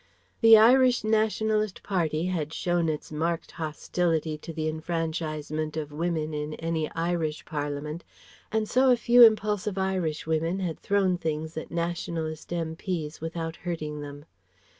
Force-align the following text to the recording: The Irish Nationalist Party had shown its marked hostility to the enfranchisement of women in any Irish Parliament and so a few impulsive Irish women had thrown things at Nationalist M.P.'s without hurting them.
The 0.41 0.57
Irish 0.57 1.03
Nationalist 1.03 1.83
Party 1.83 2.25
had 2.25 2.55
shown 2.55 2.89
its 2.89 3.11
marked 3.11 3.51
hostility 3.51 4.35
to 4.39 4.51
the 4.51 4.67
enfranchisement 4.67 5.77
of 5.77 5.91
women 5.91 6.33
in 6.33 6.55
any 6.55 6.89
Irish 6.93 7.45
Parliament 7.45 8.03
and 8.51 8.67
so 8.67 8.89
a 8.89 8.97
few 8.97 9.21
impulsive 9.21 9.77
Irish 9.77 10.25
women 10.25 10.57
had 10.57 10.79
thrown 10.79 11.19
things 11.19 11.55
at 11.55 11.69
Nationalist 11.69 12.51
M.P.'s 12.51 13.21
without 13.21 13.57
hurting 13.57 14.01
them. 14.01 14.25